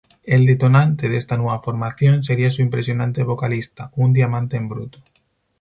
El 0.23 0.47
detonante 0.47 1.09
de 1.09 1.17
esta 1.17 1.37
nueva 1.37 1.61
formación 1.61 2.23
sería 2.23 2.49
su 2.49 2.63
impresionante 2.63 3.21
vocalista, 3.21 3.91
un 3.95 4.13
diamante 4.13 4.57
en 4.57 4.67
bruto... 4.67 4.97